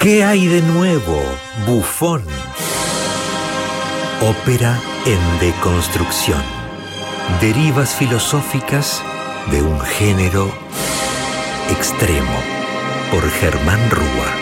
[0.00, 1.22] ¿Qué hay de nuevo,
[1.66, 2.24] bufón?
[4.22, 6.40] Ópera en deconstrucción.
[7.38, 9.02] Derivas filosóficas
[9.50, 10.50] de un género
[11.70, 12.32] extremo
[13.10, 14.40] por Germán Rúa.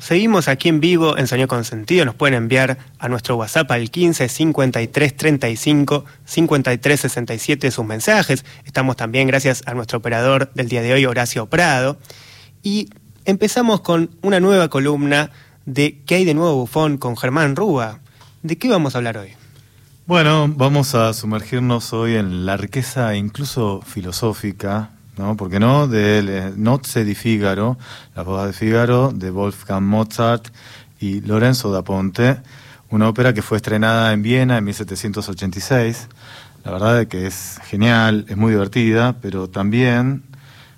[0.00, 2.04] Seguimos aquí en vivo en Sonido con Sentido.
[2.04, 8.44] Nos pueden enviar a nuestro WhatsApp al 15 53 35 53 67 sus mensajes.
[8.64, 12.00] Estamos también gracias a nuestro operador del día de hoy, Horacio Prado.
[12.60, 12.88] Y
[13.24, 15.30] empezamos con una nueva columna
[15.66, 16.98] de ¿Qué hay de nuevo bufón?
[16.98, 18.00] con Germán Rúa.
[18.42, 19.30] ¿De qué vamos a hablar hoy?
[20.06, 25.34] Bueno, vamos a sumergirnos hoy en la riqueza incluso filosófica, ¿no?
[25.36, 25.88] ¿Por qué no?
[25.88, 27.78] De Nozze di Figaro,
[28.14, 30.48] la boda de Figaro, de Wolfgang Mozart
[31.00, 32.36] y Lorenzo da Ponte,
[32.90, 36.08] una ópera que fue estrenada en Viena en 1786.
[36.64, 40.22] La verdad es que es genial, es muy divertida, pero también,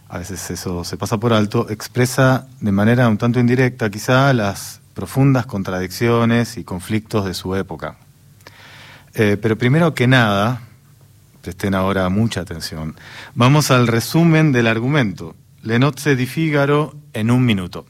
[0.08, 4.80] a veces eso se pasa por alto, expresa de manera un tanto indirecta quizá las
[4.94, 7.96] profundas contradicciones y conflictos de su época.
[9.14, 10.60] Eh, pero primero que nada,
[11.42, 12.94] presten ahora mucha atención,
[13.34, 15.34] vamos al resumen del argumento.
[15.62, 17.86] Le nozze di Figaro en un minuto.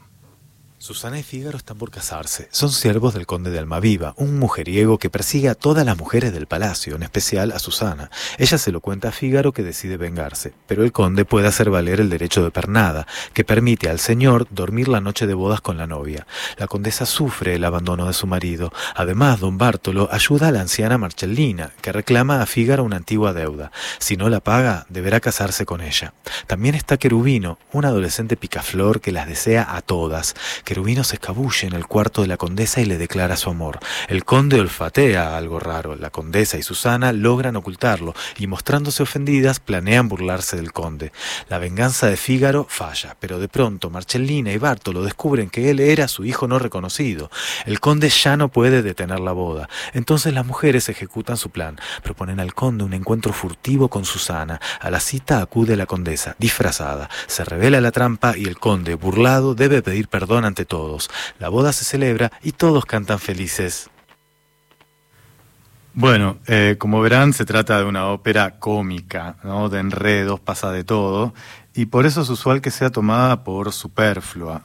[0.79, 2.49] Susana y Fígaro están por casarse.
[2.51, 6.45] Son siervos del conde de Almaviva, un mujeriego que persigue a todas las mujeres del
[6.45, 8.11] palacio, en especial a Susana.
[8.37, 11.99] Ella se lo cuenta a Fígaro que decide vengarse, pero el conde puede hacer valer
[11.99, 15.87] el derecho de pernada, que permite al señor dormir la noche de bodas con la
[15.87, 16.27] novia.
[16.57, 18.71] La condesa sufre el abandono de su marido.
[18.93, 23.71] Además, don Bártolo ayuda a la anciana Marcellina, que reclama a Fígaro una antigua deuda.
[23.97, 26.13] Si no la paga, deberá casarse con ella.
[26.45, 30.35] También está Querubino, un adolescente picaflor que las desea a todas
[30.67, 33.79] Querubino se escabulle en el cuarto de la condesa y le declara su amor.
[34.09, 35.95] El conde olfatea algo raro.
[35.95, 41.13] La condesa y Susana logran ocultarlo y mostrándose ofendidas planean burlarse del conde.
[41.47, 46.09] La venganza de Fígaro falla, pero de pronto Marcellina y Bartolo descubren que él era
[46.09, 47.31] su hijo no reconocido.
[47.65, 49.69] El conde ya no puede detener la boda.
[49.93, 51.79] Entonces las mujeres ejecutan su plan.
[52.03, 54.59] Proponen al conde un encuentro furtivo con Susana.
[54.81, 57.09] A la cita acude la condesa, disfrazada.
[57.27, 61.09] Se revela la trampa y el conde, burlado, debe pedir perdón ante todos.
[61.39, 63.89] La boda se celebra y todos cantan felices.
[65.99, 69.67] Bueno, eh, como verán, se trata de una ópera cómica, ¿no?
[69.67, 71.33] de enredos, pasa de todo,
[71.73, 74.61] y por eso es usual que sea tomada por superflua,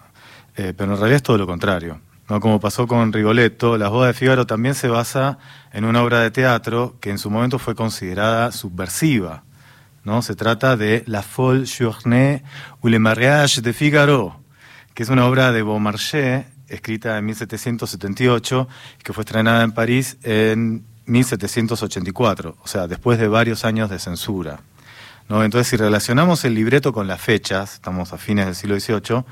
[0.57, 2.01] eh, pero en realidad es todo lo contrario.
[2.29, 2.39] ¿no?
[2.39, 5.39] Como pasó con Rigoletto, Las bodas de Fígaro también se basa
[5.73, 9.45] en una obra de teatro que en su momento fue considerada subversiva.
[10.05, 10.21] ¿no?
[10.21, 12.43] Se trata de La Folle Journée
[12.83, 14.42] ou le mariage de Figaro,
[14.95, 18.69] que es una obra de Beaumarchais, escrita en 1778,
[19.03, 24.61] que fue estrenada en París en 1784, o sea, después de varios años de censura.
[25.29, 29.25] Entonces, si relacionamos el libreto con las fechas, estamos a fines del siglo XVIII,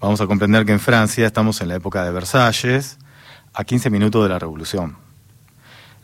[0.00, 2.98] vamos a comprender que en Francia estamos en la época de Versalles,
[3.52, 4.96] a 15 minutos de la Revolución.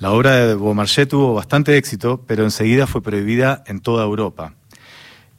[0.00, 4.54] La obra de Beaumarchais tuvo bastante éxito, pero enseguida fue prohibida en toda Europa.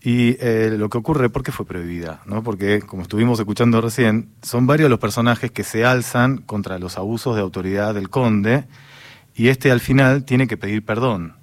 [0.06, 2.22] Y eh, lo que ocurre, ¿por qué fue prohibida?
[2.28, 2.44] ¿No?
[2.44, 7.36] Porque, como estuvimos escuchando recién, son varios los personajes que se alzan contra los abusos
[7.36, 8.66] de autoridad del conde
[9.34, 11.34] y este al final tiene que pedir perdón.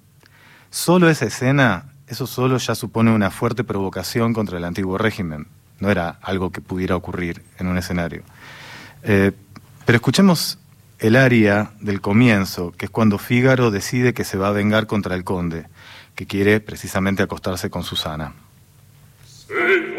[0.70, 5.48] Solo esa escena, eso solo ya supone una fuerte provocación contra el antiguo régimen.
[5.80, 8.22] No era algo que pudiera ocurrir en un escenario.
[9.02, 9.32] Eh,
[9.84, 10.60] pero escuchemos
[11.00, 15.16] el aria del comienzo, que es cuando Fígaro decide que se va a vengar contra
[15.16, 15.66] el conde,
[16.14, 18.34] que quiere precisamente acostarse con Susana.
[19.52, 19.91] Se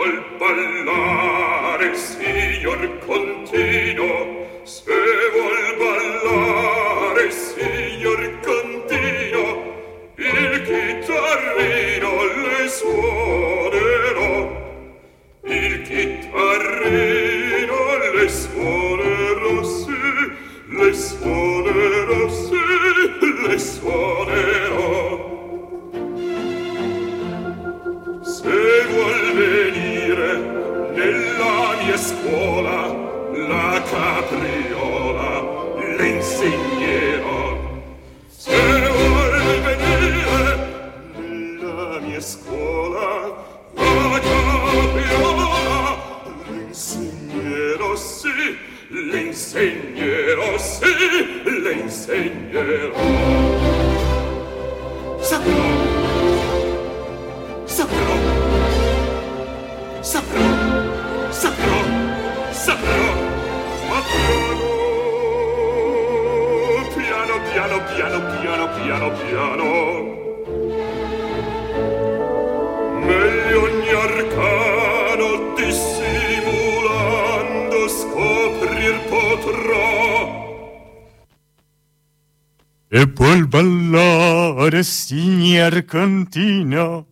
[68.13, 69.65] piano, piano, piano, piano.
[72.99, 80.31] Meglio ogni arcano dissimulando scoprir potrò.
[82.89, 87.03] E poi ballare, signar cantina.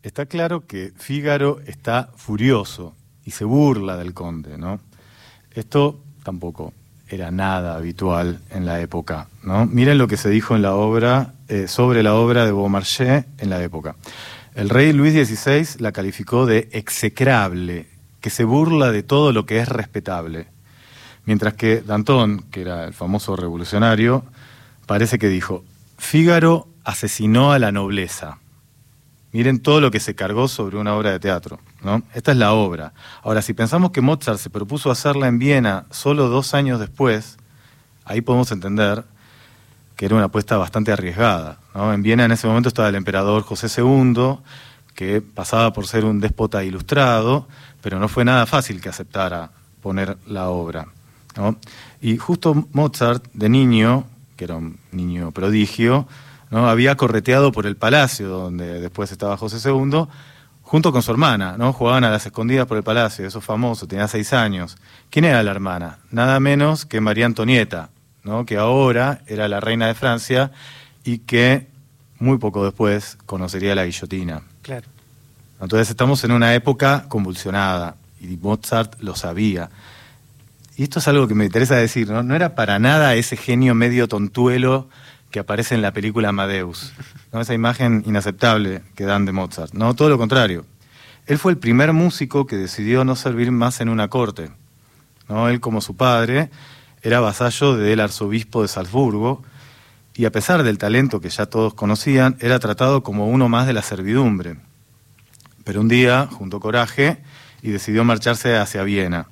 [0.00, 4.80] Está claro que Fígaro está furioso y se burla del conde, ¿no?
[5.50, 6.72] Esto tampoco
[7.12, 9.66] era nada habitual en la época, ¿no?
[9.66, 13.50] Miren lo que se dijo en la obra, eh, sobre la obra de Beaumarchais en
[13.50, 13.96] la época.
[14.54, 17.86] El rey Luis XVI la calificó de execrable,
[18.22, 20.46] que se burla de todo lo que es respetable.
[21.26, 24.24] Mientras que Danton, que era el famoso revolucionario,
[24.86, 25.64] parece que dijo,
[25.98, 28.38] Fígaro asesinó a la nobleza.
[29.32, 31.58] Miren todo lo que se cargó sobre una obra de teatro.
[31.82, 32.02] ¿no?
[32.14, 32.92] Esta es la obra.
[33.22, 37.38] Ahora, si pensamos que Mozart se propuso hacerla en Viena solo dos años después,
[38.04, 39.04] ahí podemos entender
[39.96, 41.58] que era una apuesta bastante arriesgada.
[41.74, 44.38] En Viena en ese momento estaba el emperador José II,
[44.94, 47.48] que pasaba por ser un déspota ilustrado,
[47.80, 49.50] pero no fue nada fácil que aceptara
[49.80, 50.88] poner la obra.
[52.00, 54.04] Y justo Mozart, de niño,
[54.36, 56.06] que era un niño prodigio,
[56.52, 56.68] ¿no?
[56.68, 60.06] había correteado por el palacio donde después estaba José II,
[60.60, 61.72] junto con su hermana, ¿no?
[61.72, 64.76] Jugaban a las escondidas por el palacio, eso es famoso, tenía seis años.
[65.10, 65.98] ¿Quién era la hermana?
[66.10, 67.88] Nada menos que María Antonieta,
[68.22, 68.44] ¿no?
[68.44, 70.52] que ahora era la reina de Francia
[71.04, 71.68] y que
[72.18, 74.42] muy poco después conocería la guillotina.
[74.60, 74.86] Claro.
[75.60, 79.70] Entonces estamos en una época convulsionada y Mozart lo sabía.
[80.76, 82.22] Y esto es algo que me interesa decir, ¿no?
[82.22, 84.88] No era para nada ese genio medio tontuelo
[85.32, 86.92] que aparece en la película Amadeus,
[87.32, 87.40] ¿no?
[87.40, 89.72] esa imagen inaceptable que dan de Mozart.
[89.72, 90.64] No, todo lo contrario.
[91.26, 94.50] Él fue el primer músico que decidió no servir más en una corte.
[95.28, 95.48] ¿no?
[95.48, 96.50] Él, como su padre,
[97.02, 99.42] era vasallo del arzobispo de Salzburgo
[100.14, 103.72] y a pesar del talento que ya todos conocían, era tratado como uno más de
[103.72, 104.58] la servidumbre.
[105.64, 107.18] Pero un día juntó coraje
[107.62, 109.28] y decidió marcharse hacia Viena.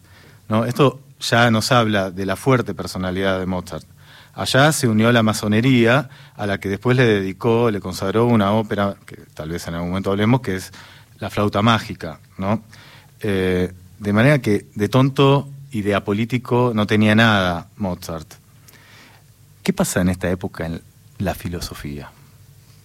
[0.49, 0.65] ¿no?
[0.65, 3.87] Esto ya nos habla de la fuerte personalidad de Mozart.
[4.35, 8.53] Allá se unió a la masonería, a la que después le dedicó, le consagró una
[8.53, 10.73] ópera, que tal vez en algún momento hablemos, que es
[11.19, 12.63] La flauta mágica, ¿no?
[13.21, 18.35] Eh, de manera que de tonto y de apolítico no tenía nada Mozart.
[19.63, 20.81] ¿Qué pasa en esta época en
[21.19, 22.11] la filosofía?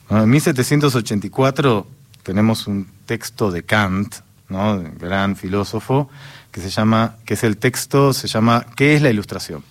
[0.09, 1.87] en 1784
[2.21, 4.15] tenemos un texto de Kant,
[4.49, 4.83] ¿no?
[4.99, 6.09] gran filósofo,
[6.51, 9.63] que se llama, que es el texto, se llama ¿Qué es la ilustración?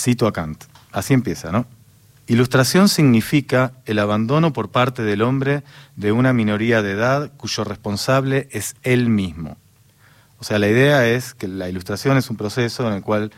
[0.00, 0.64] Cito a Kant.
[0.92, 1.66] Así empieza, ¿no?
[2.26, 5.62] Ilustración significa el abandono por parte del hombre
[5.96, 9.56] de una minoría de edad cuyo responsable es él mismo.
[10.38, 13.32] O sea, la idea es que la ilustración es un proceso en el cual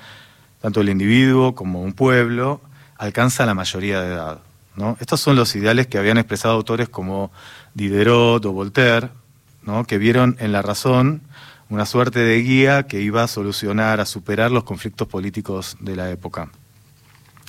[0.60, 2.60] tanto el individuo como un pueblo
[2.96, 4.38] alcanza la mayoría de edad.
[4.76, 4.96] ¿no?
[5.00, 7.32] Estos son los ideales que habían expresado autores como
[7.74, 9.08] Diderot o Voltaire,
[9.62, 9.84] ¿no?
[9.84, 11.22] que vieron en la razón
[11.72, 16.10] una suerte de guía que iba a solucionar, a superar los conflictos políticos de la
[16.10, 16.50] época.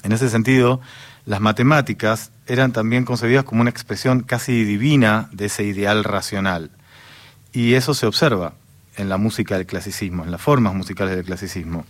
[0.01, 0.79] En ese sentido,
[1.25, 6.71] las matemáticas eran también concebidas como una expresión casi divina de ese ideal racional.
[7.51, 8.53] Y eso se observa
[8.95, 11.85] en la música del clasicismo, en las formas musicales del clasicismo,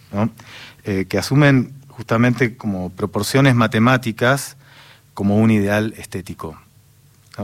[0.86, 4.58] eh, que asumen justamente como proporciones matemáticas
[5.14, 6.60] como un ideal estético.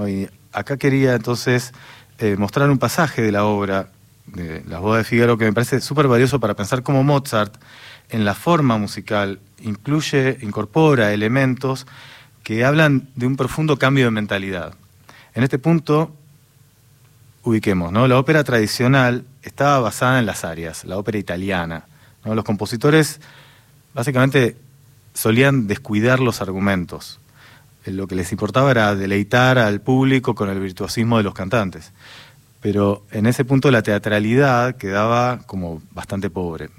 [0.07, 1.74] Y acá quería entonces
[2.18, 3.89] eh, mostrar un pasaje de la obra
[4.34, 7.56] de Las bodas de Figaro que me parece súper valioso para pensar cómo Mozart
[8.10, 11.88] en la forma musical incluye, incorpora elementos
[12.44, 14.74] que hablan de un profundo cambio de mentalidad.
[15.36, 16.15] En este punto,
[17.44, 18.08] ubiquemos, ¿no?
[18.08, 21.84] La ópera tradicional estaba basada en las áreas, la ópera italiana.
[22.24, 23.22] Los compositores
[23.94, 24.58] básicamente
[25.13, 27.20] solían descuidar los argumentos.
[27.86, 31.92] Lo que les importaba era deleitar al público con el virtuosismo de los cantantes
[32.62, 36.70] pero en ese punto la teatralidad quedaba como bastante pobre.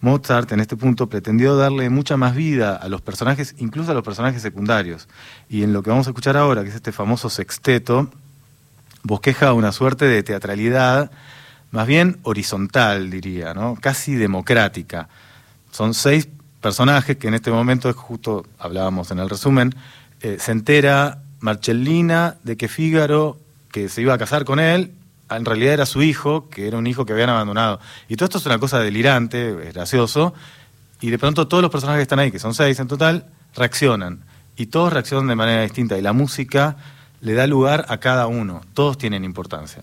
[0.00, 4.04] Mozart en este punto pretendió darle mucha más vida a los personajes, incluso a los
[4.04, 5.08] personajes secundarios.
[5.48, 8.10] Y en lo que vamos a escuchar ahora, que es este famoso sexteto,
[9.02, 11.10] bosqueja una suerte de teatralidad
[11.70, 13.76] más bien horizontal, diría, ¿no?
[13.80, 15.08] casi democrática.
[15.70, 16.28] Son seis
[16.60, 19.74] personajes que en este momento, es justo hablábamos en el resumen,
[20.20, 23.38] eh, se entera Marcellina de que Fígaro,
[23.72, 24.92] que se iba a casar con él,
[25.30, 27.80] en realidad era su hijo, que era un hijo que habían abandonado.
[28.08, 30.34] Y todo esto es una cosa delirante, es gracioso,
[31.00, 34.24] y de pronto todos los personajes que están ahí, que son seis en total, reaccionan.
[34.56, 36.76] Y todos reaccionan de manera distinta, y la música
[37.20, 39.82] le da lugar a cada uno, todos tienen importancia.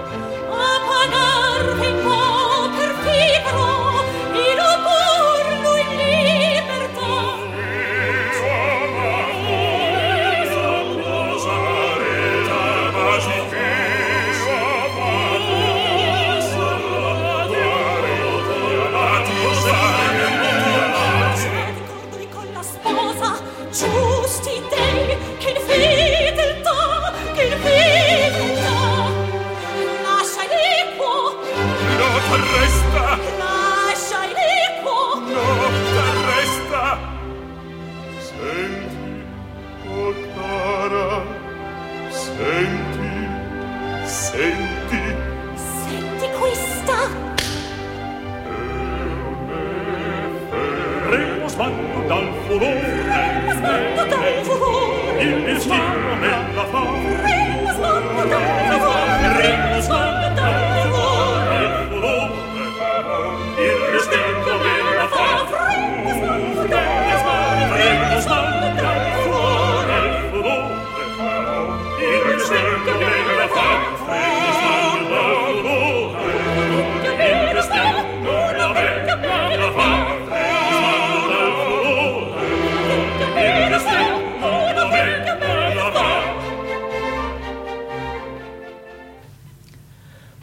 [1.81, 2.30] people.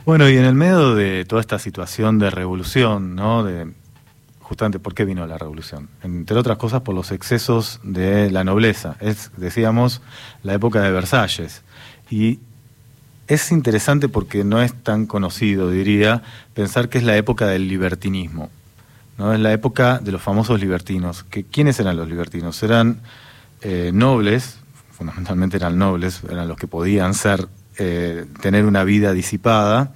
[0.08, 3.44] Bueno, y en el medio de toda esta situación de revolución, ¿no?
[3.44, 3.70] De
[4.40, 8.96] justamente por qué vino la revolución, entre otras cosas por los excesos de la nobleza.
[9.00, 10.00] Es, decíamos,
[10.42, 11.60] la época de Versalles.
[12.08, 12.40] Y
[13.26, 16.22] es interesante porque no es tan conocido, diría,
[16.54, 18.48] pensar que es la época del libertinismo.
[19.18, 19.34] ¿no?
[19.34, 21.22] Es la época de los famosos libertinos.
[21.24, 22.62] Que, ¿Quiénes eran los libertinos?
[22.62, 23.02] Eran
[23.60, 24.58] eh, nobles,
[24.90, 27.46] fundamentalmente eran nobles, eran los que podían ser,
[27.78, 29.92] eh, tener una vida disipada,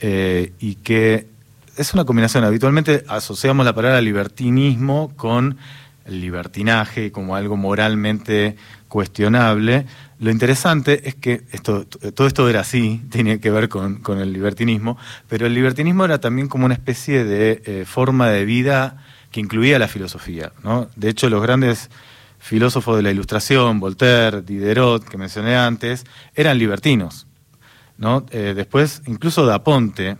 [0.00, 1.26] eh, y que
[1.76, 2.44] es una combinación.
[2.44, 5.58] Habitualmente asociamos la palabra libertinismo con
[6.06, 8.56] el libertinaje como algo moralmente
[8.88, 9.86] cuestionable.
[10.18, 14.96] Lo interesante es que esto, todo esto era así, tenía que ver con, el libertinismo,
[15.28, 19.78] pero el libertinismo era también como una especie de eh, forma de vida que incluía
[19.78, 20.52] la filosofía.
[20.64, 20.88] ¿no?
[20.96, 21.90] De hecho, los grandes
[22.40, 26.04] filósofos de la Ilustración, Voltaire, Diderot, que mencioné antes,
[26.34, 27.28] eran libertinos.
[27.96, 28.26] ¿no?
[28.30, 30.18] Eh, después, incluso Da Ponte,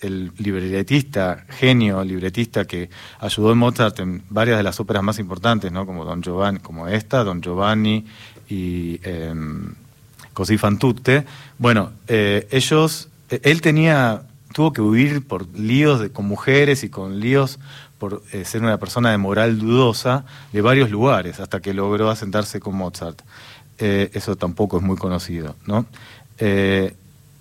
[0.00, 5.70] el libretista, genio libretista que ayudó a Mozart en varias de las óperas más importantes,
[5.70, 5.84] ¿no?
[5.84, 8.06] como Don Giovanni, como esta, Don Giovanni
[8.48, 9.34] y eh,
[10.36, 11.24] Così fan tutte.
[11.56, 16.90] Bueno, eh, ellos, eh, él tenía, tuvo que huir por líos de, con mujeres y
[16.90, 17.58] con líos
[17.98, 22.60] por eh, ser una persona de moral dudosa de varios lugares hasta que logró asentarse
[22.60, 23.22] con Mozart.
[23.78, 25.86] Eh, eso tampoco es muy conocido, ¿no?
[26.38, 26.94] Eh,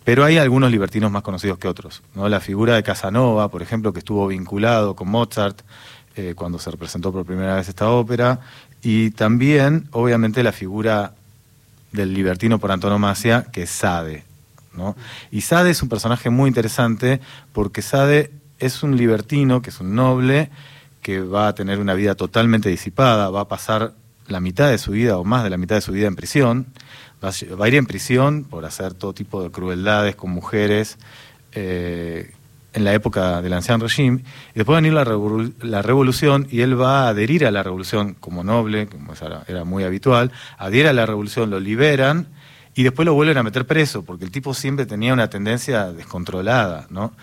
[0.03, 2.03] pero hay algunos libertinos más conocidos que otros.
[2.13, 2.29] ¿no?
[2.29, 5.61] La figura de Casanova, por ejemplo, que estuvo vinculado con Mozart
[6.35, 8.39] cuando se representó por primera vez esta ópera,
[8.81, 11.13] y también, obviamente, la figura
[11.91, 14.23] del libertino por antonomasia, que es Sade.
[14.73, 14.95] ¿no?
[15.29, 17.19] Y Sade es un personaje muy interesante
[17.51, 20.49] porque Sade es un libertino, que es un noble,
[21.01, 23.93] que va a tener una vida totalmente disipada, va a pasar
[24.27, 26.67] la mitad de su vida o más de la mitad de su vida en prisión,
[27.23, 30.97] va a, a ir en prisión por hacer todo tipo de crueldades con mujeres
[31.51, 32.33] eh,
[32.73, 35.05] en la época del anciano régimen, y después va a venir la,
[35.61, 39.13] la revolución y él va a adherir a la revolución como noble, como
[39.47, 42.27] era muy habitual, adhiere a la revolución, lo liberan
[42.73, 46.87] y después lo vuelven a meter preso, porque el tipo siempre tenía una tendencia descontrolada,
[46.89, 47.13] ¿no?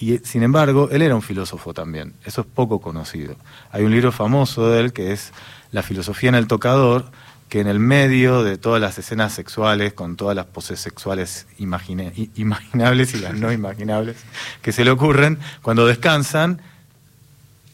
[0.00, 3.36] Y eh, sin embargo, él era un filósofo también, eso es poco conocido.
[3.70, 5.32] Hay un libro famoso de él que es
[5.72, 7.04] La filosofía en el tocador,
[7.48, 12.30] que en el medio de todas las escenas sexuales, con todas las poses sexuales imagine-
[12.36, 14.16] imaginables y las no imaginables
[14.62, 16.60] que se le ocurren, cuando descansan,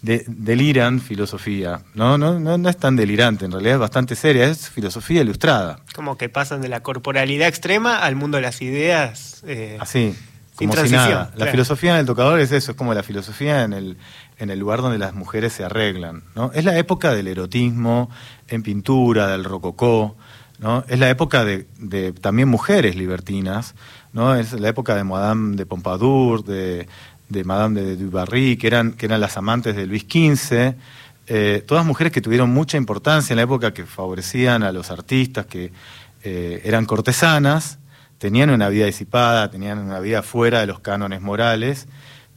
[0.03, 1.81] de- deliran filosofía.
[1.95, 5.81] No, no, no, no es tan delirante, en realidad es bastante seria, es filosofía ilustrada.
[5.95, 9.43] Como que pasan de la corporalidad extrema al mundo de las ideas.
[9.47, 10.15] eh, Así,
[10.59, 11.31] Sin como si transición, nada.
[11.31, 11.51] La claro.
[11.53, 13.97] filosofía en el tocador es eso, es como la filosofía en el,
[14.39, 16.23] en el lugar donde las mujeres se arreglan.
[16.35, 16.51] ¿no?
[16.55, 18.11] Es la época del erotismo
[18.49, 20.17] en pintura, del rococó.
[20.59, 20.85] ¿no?
[20.89, 23.75] Es la época de, de también mujeres libertinas,
[24.13, 24.35] ¿no?
[24.35, 26.89] Es la época de Madame de Pompadour, de,
[27.29, 30.75] de Madame de Dubarry, que eran, que eran las amantes de Luis XV.
[31.29, 35.47] Eh, todas mujeres que tuvieron mucha importancia en la época, que favorecían a los artistas,
[35.47, 35.73] que
[36.23, 37.79] eh, eran cortesanas,
[38.19, 41.87] tenían una vida disipada, tenían una vida fuera de los cánones morales,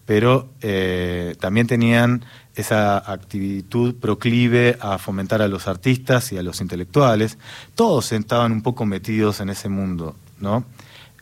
[0.06, 6.62] pero eh, también tenían esa actitud proclive a fomentar a los artistas y a los
[6.62, 7.38] intelectuales.
[7.76, 10.66] Todos estaban un poco metidos en ese mundo, ¿no?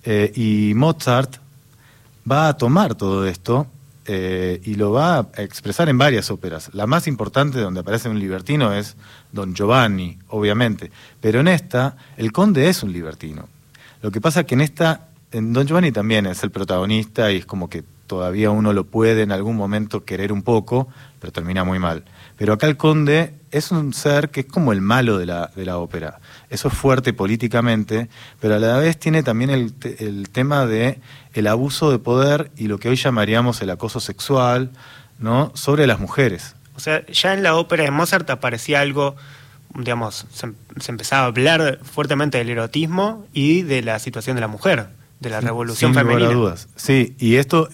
[0.03, 1.35] Eh, y Mozart
[2.29, 3.67] va a tomar todo esto
[4.05, 6.69] eh, y lo va a expresar en varias óperas.
[6.73, 8.95] La más importante donde aparece un libertino es
[9.33, 13.49] Don Giovanni, obviamente, pero en esta el conde es un libertino.
[14.01, 17.45] Lo que pasa que en esta, en Don Giovanni también es el protagonista y es
[17.45, 20.87] como que todavía uno lo puede en algún momento querer un poco,
[21.19, 22.03] pero termina muy mal.
[22.37, 25.65] Pero acá el conde es un ser que es como el malo de la, de
[25.65, 26.19] la ópera.
[26.49, 30.99] Eso es fuerte políticamente, pero a la vez tiene también el, el tema de
[31.33, 34.71] el abuso de poder y lo que hoy llamaríamos el acoso sexual,
[35.19, 35.51] ¿no?
[35.55, 36.55] sobre las mujeres.
[36.75, 39.15] O sea, ya en la ópera de Mozart aparecía algo,
[39.77, 44.47] digamos, se, se empezaba a hablar fuertemente del erotismo y de la situación de la
[44.47, 44.87] mujer,
[45.19, 46.39] de la revolución Sin lugar a femenina.
[46.39, 46.67] dudas.
[46.75, 47.69] Sí, y esto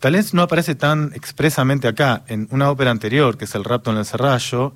[0.00, 2.24] tal vez no aparece tan expresamente acá.
[2.26, 4.74] En una ópera anterior, que es El rapto en el Serrallo,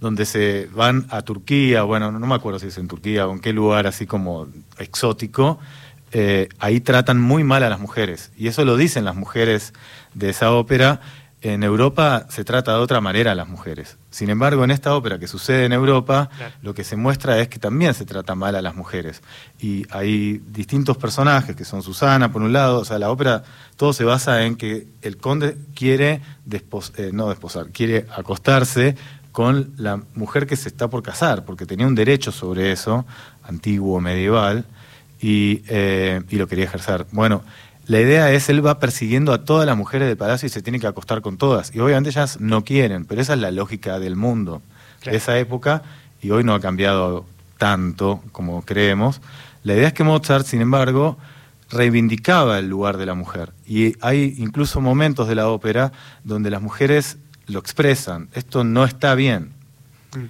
[0.00, 3.38] donde se van a Turquía, bueno, no me acuerdo si es en Turquía o en
[3.40, 5.58] qué lugar así como exótico,
[6.12, 8.30] eh, ahí tratan muy mal a las mujeres.
[8.36, 9.72] Y eso lo dicen las mujeres
[10.14, 11.00] de esa ópera.
[11.46, 13.98] En Europa se trata de otra manera a las mujeres.
[14.10, 16.54] Sin embargo, en esta ópera que sucede en Europa, Claro.
[16.62, 19.20] lo que se muestra es que también se trata mal a las mujeres.
[19.60, 23.44] Y hay distintos personajes que son Susana, por un lado, o sea, la ópera
[23.76, 28.96] todo se basa en que el conde quiere, despos- eh, no desposar, quiere acostarse
[29.30, 33.04] con la mujer que se está por casar, porque tenía un derecho sobre eso,
[33.42, 34.64] antiguo, medieval,
[35.20, 37.04] y, eh, y lo quería ejercer.
[37.12, 37.42] Bueno,
[37.86, 40.80] la idea es, él va persiguiendo a todas las mujeres del palacio y se tiene
[40.80, 41.74] que acostar con todas.
[41.74, 44.62] Y obviamente ellas no quieren, pero esa es la lógica del mundo
[45.00, 45.12] Claro.
[45.12, 45.82] de esa época
[46.22, 47.26] y hoy no ha cambiado
[47.58, 49.20] tanto como creemos.
[49.62, 51.18] La idea es que Mozart, sin embargo,
[51.70, 53.52] reivindicaba el lugar de la mujer.
[53.66, 55.92] Y hay incluso momentos de la ópera
[56.22, 58.28] donde las mujeres lo expresan.
[58.32, 59.52] Esto no está bien.
[60.14, 60.24] Mm.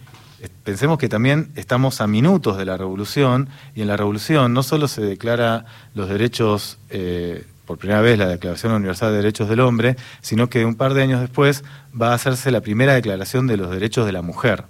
[0.65, 4.89] Pensemos que también estamos a minutos de la revolución y en la revolución no solo
[4.89, 9.97] se declara los derechos, eh, por primera vez la Declaración Universal de Derechos del Hombre,
[10.21, 11.65] sino que un par de años después
[12.01, 14.65] va a hacerse la primera declaración de los derechos de la mujer.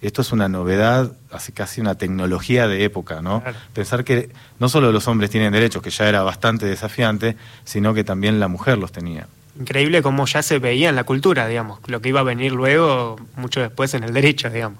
[0.00, 3.40] Esto es una novedad, así casi una tecnología de época, ¿no?
[3.40, 3.56] Claro.
[3.72, 8.02] Pensar que no solo los hombres tienen derechos, que ya era bastante desafiante, sino que
[8.02, 9.28] también la mujer los tenía.
[9.58, 13.16] Increíble cómo ya se veía en la cultura, digamos, lo que iba a venir luego,
[13.36, 14.78] mucho después en el derecho, digamos.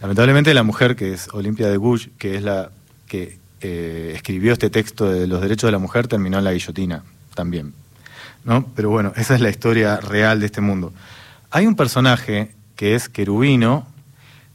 [0.00, 2.70] Lamentablemente la mujer que es Olimpia de Gouges, que es la
[3.06, 7.02] que eh, escribió este texto de los derechos de la mujer, terminó en la guillotina
[7.34, 7.72] también.
[8.44, 8.66] ¿no?
[8.76, 10.92] Pero bueno, esa es la historia real de este mundo.
[11.50, 13.86] Hay un personaje que es Querubino,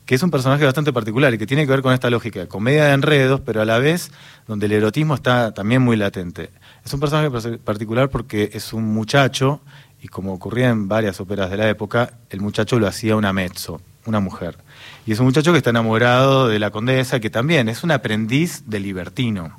[0.06, 2.86] que es un personaje bastante particular y que tiene que ver con esta lógica comedia
[2.86, 4.12] de enredos, pero a la vez
[4.48, 6.50] donde el erotismo está también muy latente.
[6.86, 9.62] Es un personaje par- particular porque es un muchacho,
[10.02, 13.82] y como ocurría en varias óperas de la época, el muchacho lo hacía una mezzo,
[14.06, 14.58] una mujer.
[15.06, 18.64] Y es un muchacho que está enamorado de la condesa, que también es un aprendiz
[18.68, 19.58] de libertino.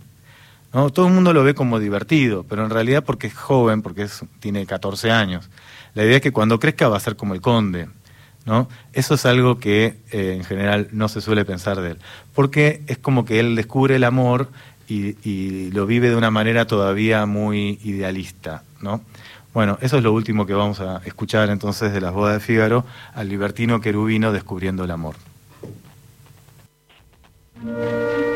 [0.73, 0.91] ¿no?
[0.91, 4.07] Todo el mundo lo ve como divertido, pero en realidad porque es joven, porque
[4.41, 5.51] tiene 14 años.
[5.95, 7.89] La idea es que cuando crezca va a ser como el conde.
[8.47, 8.69] ¿no?
[8.93, 11.99] Eso es algo que eh, en general no se suele pensar de él,
[12.35, 14.49] porque es como que él descubre el amor
[14.89, 18.63] y, y lo vive de una manera todavía muy idealista.
[18.81, 19.01] ¿no?
[19.55, 22.85] Bueno, eso es lo último que vamos a escuchar entonces de las bodas de Fígaro,
[23.15, 25.17] al libertino querubino descubriendo el amor.
[27.65, 28.32] Thank you.